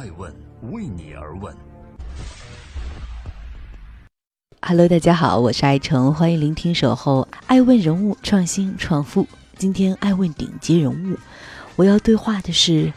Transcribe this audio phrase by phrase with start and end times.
[0.00, 0.34] 爱问
[0.72, 1.54] 为你而问。
[4.62, 9.26] Hello，大家好，我是爱成，欢迎聆听守候爱问人物创新创富。
[9.58, 11.18] 今天爱问顶级人物，
[11.76, 12.90] 我要对话的是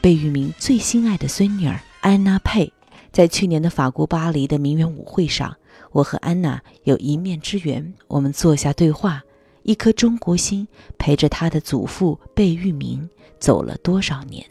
[0.00, 2.72] 贝聿铭最心爱的孙女儿安娜佩。
[3.12, 5.54] 在去年的法国巴黎的名媛舞会上，
[5.92, 9.22] 我和安娜有一面之缘，我们坐下对话。
[9.62, 10.66] 一颗中国心
[10.96, 14.42] 陪着他的祖父贝聿铭走了多少年？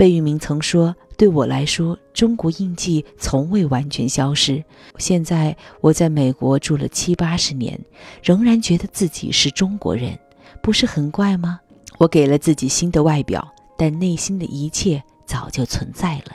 [0.00, 4.64] 贝聿铭曾说：“对我来说，中国印记从未完全消失。
[4.96, 7.78] 现在我在美国住了七八十年，
[8.22, 10.18] 仍然觉得自己是中国人，
[10.62, 11.60] 不是很怪吗？
[11.98, 13.46] 我给了自己新的外表，
[13.76, 16.32] 但内心的一切早就存在了。”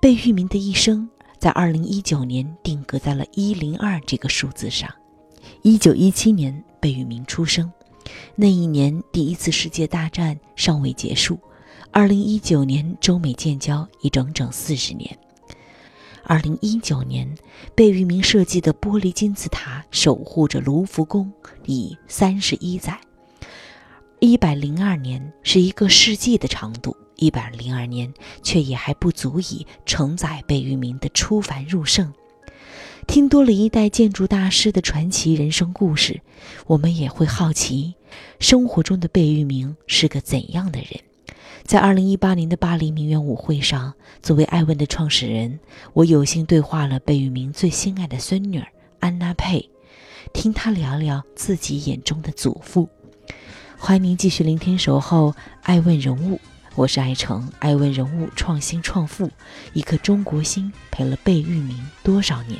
[0.00, 1.06] 贝聿铭的一生
[1.38, 4.88] 在二零一九年定格在了一零二这个数字上。
[5.60, 7.70] 一九一七年，贝聿铭出生。
[8.34, 11.38] 那一年，第一次世界大战尚未结束。
[11.90, 15.18] 二零一九年，中美建交已整整四十年。
[16.22, 17.28] 二零一九年，
[17.74, 21.32] 贝聿铭设计的玻璃金字塔守护着卢浮宫
[21.64, 23.00] 已三十一载。
[24.20, 32.12] 一百零二年是一个世纪的长度，一百零二年却也还不足以承载贝聿铭的出凡入圣。
[33.06, 36.20] 听多了一代建筑大师的传奇人生故事，
[36.66, 37.94] 我们也会好奇，
[38.38, 41.00] 生活中的贝聿铭是个怎样的人？
[41.64, 45.58] 在二零一八年的巴黎名媛舞会上，作为艾问的创始人，
[45.92, 48.66] 我有幸对话了贝聿铭最心爱的孙女儿
[49.00, 49.68] 安娜佩，
[50.32, 52.88] 听她聊聊自己眼中的祖父。
[53.76, 56.36] 欢迎您继续聆听《守候爱问人物》，
[56.74, 59.30] 我是爱成，爱问人物创新创富，
[59.74, 62.58] 一颗中国心陪了贝聿铭多少年？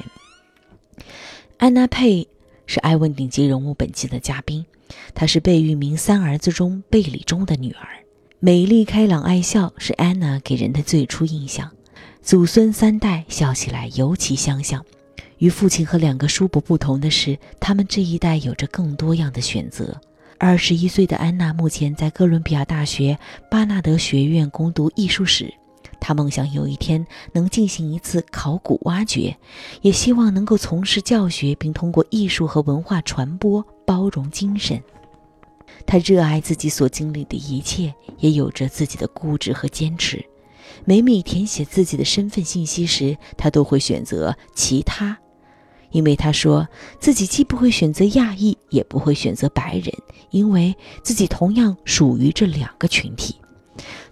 [1.56, 2.28] 安娜佩
[2.66, 4.66] 是爱问顶级人物本期的嘉宾，
[5.14, 7.97] 她是贝聿铭三儿子中贝理中的女儿，
[8.40, 11.68] 美丽开朗爱笑是安娜给人的最初印象。
[12.22, 14.84] 祖孙三代笑起来尤其相像。
[15.38, 20.00] 与父亲和两个叔伯不同的是，他们这一代有着更多样的选择。
[20.38, 23.18] 二十一岁的安娜目前在哥伦比亚大学
[23.50, 25.52] 巴纳德学院攻读艺术史。
[25.98, 29.36] 她梦想有一天能进行一次考古挖掘，
[29.82, 34.80] 也希望能够从事教学，并通过艺术和文化传播包容精神。
[35.86, 40.24] 他热爱自己所经历的一切，也有着自己的固执和坚持。
[40.84, 45.18] 每每填写自己的身份信息时，他都会选择其他，
[45.90, 46.68] 因为他说
[47.00, 49.92] 自己既不会选择亚裔，也不会选择白人，
[50.30, 53.36] 因为自己同样属于这两个群体。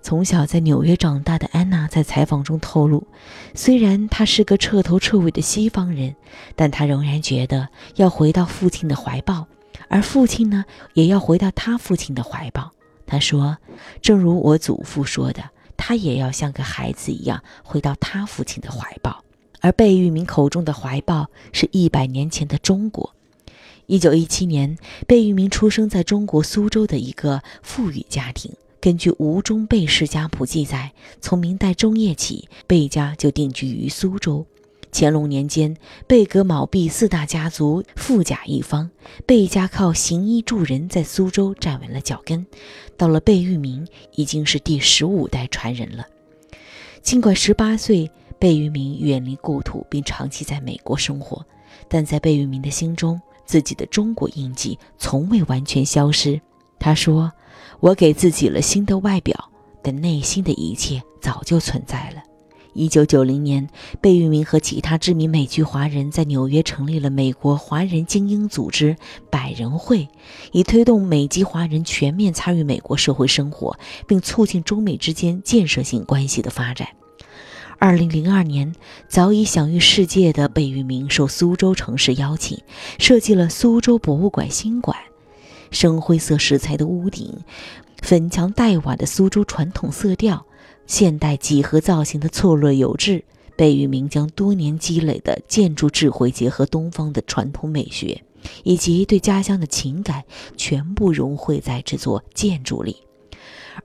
[0.00, 3.06] 从小在纽约长大的安娜在采访中透露，
[3.54, 6.14] 虽然她是个彻头彻尾的西方人，
[6.54, 9.46] 但她仍然觉得要回到父亲的怀抱，
[9.88, 10.64] 而父亲呢，
[10.94, 12.72] 也要回到他父亲的怀抱。
[13.06, 13.58] 他说
[14.02, 19.22] ：“正如我祖父说的，他也要像个孩子一样回到他父亲的怀抱。”
[19.60, 23.14] 而贝聿铭口中的怀抱是一百年前的中国。
[23.86, 24.76] 一九一七年，
[25.06, 28.52] 贝聿铭出生在中国苏州的一个富裕家庭。
[28.80, 34.44] 根据吴中贝氏家谱记载，从明代中叶起，贝家就定居于苏州。
[34.98, 35.76] 乾隆年间，
[36.06, 38.90] 贝格卯弼四大家族富甲一方，
[39.26, 42.46] 贝家靠行医助人在苏州站稳了脚跟。
[42.96, 46.06] 到了贝聿铭，已经是第十五代传人了。
[47.02, 51.44] 尽管十八岁，贝聿铭远离故土，并长期在美国生活，
[51.88, 56.40] 但在贝聿铭的心中，自己的中国印记从未完全消失。
[56.78, 57.30] 他说。
[57.80, 59.50] 我给自己了新的外表，
[59.82, 62.22] 但内心的一切早就存在了。
[62.76, 63.68] 一九九零年，
[64.02, 68.96] 贝聿铭和其他知名美籍华人在纽约成立了美国华人精英组织
[69.30, 70.08] 百人会，
[70.52, 76.88] 以推动美籍华人全面参与美国社会生活，并促进中美之间建设性关系的发展。
[77.78, 78.74] 二零零二年，
[79.08, 82.62] 早已享誉世界的贝聿铭受苏州城市邀请，
[82.98, 84.96] 设计了苏州博物馆新馆。
[85.70, 87.38] 深灰色石材的屋顶，
[88.02, 90.46] 粉墙黛瓦的苏州传统色调，
[90.86, 93.24] 现代几何造型的错落有致。
[93.56, 98.22] 贝聿铭将多年积累的建筑智慧结合东方的传统美学，
[98.64, 100.24] 以及对家乡的情感，
[100.56, 102.96] 全部融汇在这座建筑里。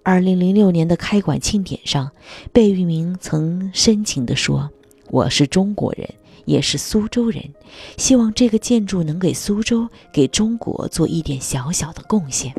[0.03, 2.12] 二零零六年的开馆庆典上，
[2.51, 4.69] 贝聿铭曾深情地说
[5.09, 6.07] ：“我是中国人。”
[6.45, 7.53] 也是苏州人，
[7.98, 12.51] 希望这个建筑能给苏州、给中国做一点小小的贡献。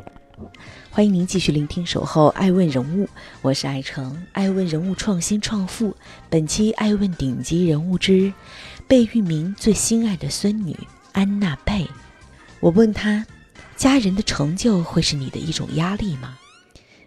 [0.95, 3.07] 欢迎您继续聆听《守候爱问人物》，
[3.41, 5.97] 我是爱成，爱问人物创新创富。
[6.29, 8.31] 本期爱问顶级人物之
[8.87, 10.77] 贝聿铭最心爱的孙女
[11.13, 11.89] 安娜贝。
[12.61, 13.27] 我问他，
[13.75, 16.37] 家人的成就会是你的一种压力吗？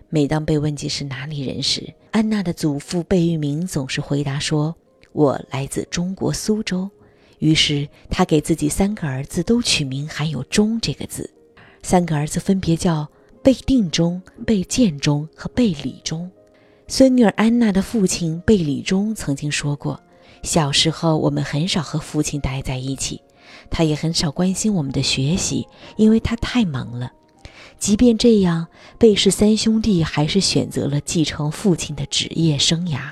[0.09, 4.75] 每当被问及是哪里人时，安娜的祖父贝聿铭总是回答说
[5.13, 6.89] ：“我来自中国苏州。”
[7.37, 11.29] 于是他给自己三个儿子都取名含有“忠”这个字，
[11.83, 13.07] 三个儿子分别叫
[13.45, 16.31] 贝定中、贝建中和贝理中。
[16.87, 20.01] 孙女儿安娜的父亲贝理中曾经说过
[20.41, 23.21] ：“小时候我们很少和父亲待在一起，
[23.69, 27.11] 他也很少关心我们的学习，因为他太忙了。
[27.77, 28.65] 即便这样，
[28.97, 33.11] 贝氏三兄弟还是选择了继承父亲的职业生涯。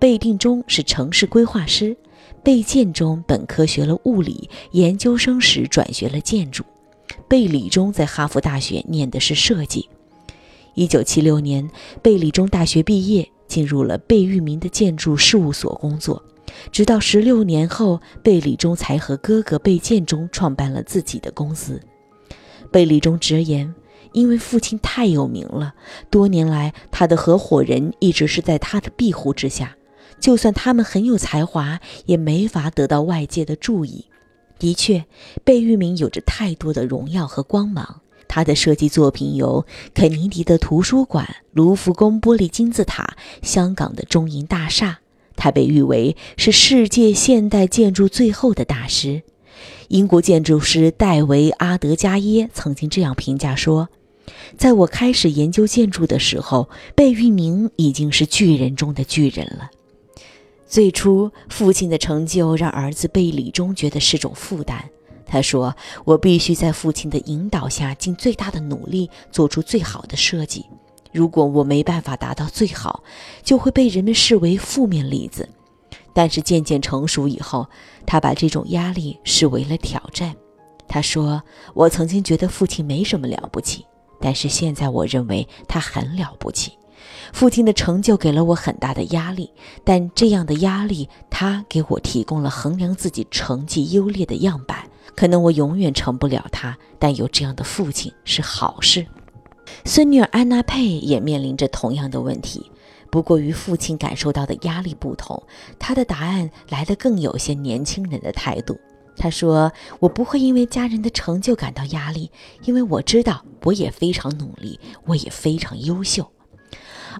[0.00, 1.96] 贝定中是城市规划师，
[2.42, 6.64] 贝建中本科学了物理，研究生时转学了建筑，
[7.30, 9.88] 贝理中在哈佛大学念的是设计。”
[10.74, 11.70] 一九七六年，
[12.02, 16.24] 贝理中大学毕业，进入了贝聿铭的建筑事务所工作。
[16.72, 21.80] 直到十六年后，贝理中才和哥哥贝建中创办了自己的公司。
[22.72, 23.72] 贝理中直言，
[24.10, 25.74] 因为父亲太有名了，
[26.10, 29.76] 多年来他的合伙人一直是在他的庇护之下，
[30.18, 34.06] 就算他们很有才华，也没法得到外界的注意。
[34.60, 35.04] 的确，
[35.42, 38.02] 贝聿铭有着太多的荣耀和光芒。
[38.28, 45.00] 他的设计作品有肯尼迪的图书馆、卢浮宫玻璃金字塔、香港的中银大厦。
[45.34, 49.22] 他被誉为是世界现代建筑最后的大师。
[49.88, 53.88] 英国建筑师戴维·阿德加耶曾经这样评价说
[54.56, 59.70] ：“在我开始研究建筑的时候，贝聿铭已经是巨人中的巨人了。”
[60.70, 64.88] 最初，父亲的成就让儿子贝里中觉得是种负担。
[65.26, 65.74] 他说
[66.06, 70.64] ：“我必须在父亲的引导下，尽最大的努力做出最好的设计。
[71.10, 73.02] 如果我没办法达到最好，
[73.42, 75.48] 就会被人们视为负面例子。
[76.14, 77.66] 但是渐渐成熟以后，
[78.06, 80.36] 他把这种压力视为了挑战。
[80.86, 81.42] 他说
[81.74, 83.84] ：‘我曾经觉得父亲没什么了不起，
[84.20, 86.74] 但是现在我认为他很了不起。
[87.32, 89.50] 父亲的成就给了我很大的压力，
[89.84, 99.04] 但这样的压力，他给我提供了衡量自己成绩优劣的样板。’”可能我永远成不了他，但有这样的父亲是好事。
[99.84, 102.70] 孙女儿安娜佩也面临着同样的问题，
[103.10, 105.42] 不过与父亲感受到的压力不同，
[105.78, 108.78] 她的答案来得更有些年轻人的态度。
[109.16, 112.30] 她说：“我不会因为家人的成就感到压力，
[112.64, 116.26] 因为我知道我也非常努力，我也非常优秀。”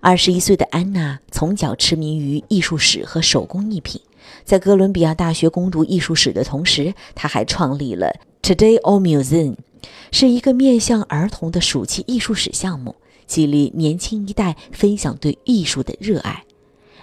[0.00, 4.00] 二十一岁的安娜从小痴迷于艺术史和手工艺品。
[4.44, 9.56] 在哥伦比亚大学攻读艺术史的同时，她还创立了 Today All Museum，
[10.12, 12.94] 是一个面向儿童的暑期艺术史项目，
[13.26, 16.44] 激励年轻一代分享对艺术的热爱。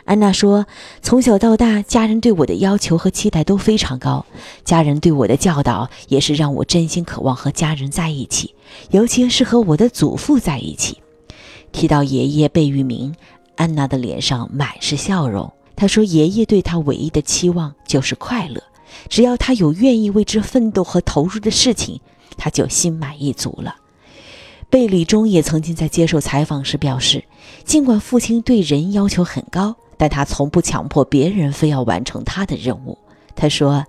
[0.06, 0.66] 安娜说
[1.04, 4.26] ：“从小到大，家人对我的要求和期待都非常高，
[4.64, 8.56] 家人对我的教导也是让我真心渴望和家人在一起，
[8.92, 10.98] 尤其是和我的祖父在一起。”
[11.78, 13.14] 提到爷爷贝聿铭，
[13.56, 15.54] 安娜的脸上满是笑容。
[15.76, 18.60] 她说：“爷爷对她唯一的期望就是快乐，
[19.10, 22.02] 只要他有愿意为之奋斗和投入的事情，
[22.36, 23.76] 他就心满意足了。”
[24.72, 27.24] 贝理中也曾经在接受采访时表示，
[27.64, 32.98] 尽管父亲对人要求很高，但他从不强迫别人非要完成他的任务。
[33.36, 33.86] 他说：“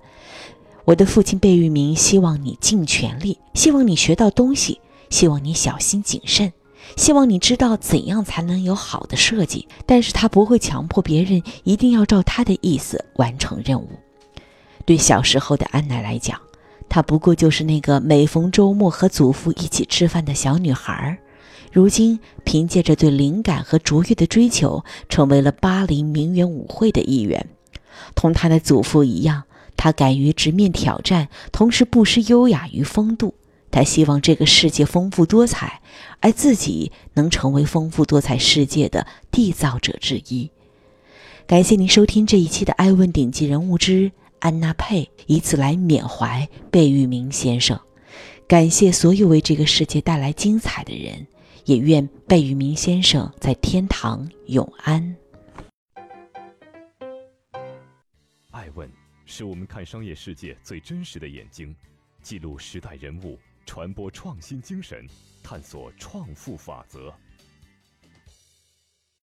[0.85, 6.53] 我的父亲贝聿铭希望你尽全力，希望你学到东西，希望你小心谨慎。”
[6.95, 13.89] 希望你知道怎样才能有好的设计，但是他不会强迫别人一定要照他的意思完成任务。
[14.85, 16.39] 对小时候的安娜来讲，
[16.89, 21.17] 她不过就是那个每逢周末和祖父一起吃饭的小女孩。
[21.71, 27.47] 如今，凭借着对灵感和卓越的追求，成为了巴黎名媛舞会的一员。
[28.15, 29.43] 同她的祖父一样，
[29.77, 33.35] 她敢于直面挑战，同时不失优雅与风度。
[33.71, 35.81] 他希望这个世界丰富多彩，
[36.19, 40.49] 而自己能成为丰富多彩世界的缔造者之一。
[41.45, 47.79] 感谢您收听这一期的《爱问顶级人物之安娜佩》，以此来缅怀贝聿铭先生。
[48.47, 51.27] 感谢所有为这个世界带来精彩的人，
[51.65, 55.15] 也愿贝聿铭先生在天堂永安。
[58.51, 58.91] 爱问
[59.25, 61.75] 是我们看商业世界最真实的眼睛，
[62.21, 63.37] 记录时代人物。
[63.65, 65.07] 传播创新精神，
[65.43, 67.13] 探索创富法则。